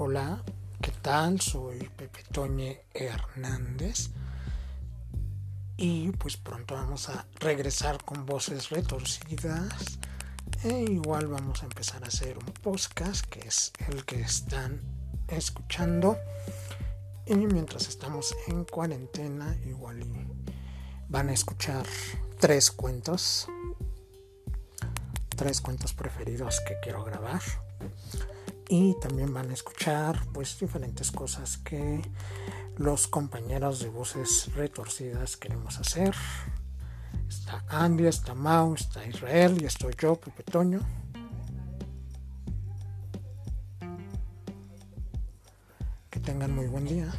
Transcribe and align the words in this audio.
Hola, 0.00 0.44
¿qué 0.80 0.92
tal? 1.02 1.40
Soy 1.40 1.90
Pepe 1.96 2.22
Toñe 2.30 2.84
Hernández. 2.94 4.10
Y 5.76 6.12
pues 6.12 6.36
pronto 6.36 6.76
vamos 6.76 7.08
a 7.08 7.26
regresar 7.40 8.04
con 8.04 8.24
voces 8.24 8.70
retorcidas. 8.70 9.98
E 10.62 10.84
igual 10.88 11.26
vamos 11.26 11.64
a 11.64 11.66
empezar 11.66 12.04
a 12.04 12.06
hacer 12.06 12.38
un 12.38 12.44
podcast 12.62 13.26
que 13.26 13.40
es 13.40 13.72
el 13.88 14.04
que 14.04 14.20
están 14.20 14.80
escuchando. 15.26 16.16
Y 17.26 17.34
mientras 17.34 17.88
estamos 17.88 18.36
en 18.46 18.66
cuarentena 18.66 19.58
igual 19.66 20.06
van 21.08 21.28
a 21.28 21.32
escuchar 21.32 21.84
tres 22.38 22.70
cuentos. 22.70 23.48
Tres 25.30 25.60
cuentos 25.60 25.92
preferidos 25.92 26.60
que 26.60 26.76
quiero 26.84 27.02
grabar 27.02 27.42
y 28.68 28.94
también 29.00 29.32
van 29.32 29.50
a 29.50 29.54
escuchar 29.54 30.20
pues 30.32 30.58
diferentes 30.58 31.10
cosas 31.10 31.56
que 31.58 32.02
los 32.76 33.08
compañeros 33.08 33.80
de 33.80 33.88
voces 33.88 34.50
retorcidas 34.54 35.36
queremos 35.36 35.78
hacer. 35.78 36.14
Está 37.28 37.64
Andy, 37.68 38.06
está 38.06 38.34
Mau, 38.34 38.74
está 38.74 39.06
Israel 39.06 39.58
y 39.60 39.64
estoy 39.64 39.94
yo, 39.98 40.16
Pepe 40.16 40.42
Toño. 40.44 40.80
Que 46.10 46.20
tengan 46.20 46.54
muy 46.54 46.66
buen 46.66 46.84
día. 46.84 47.12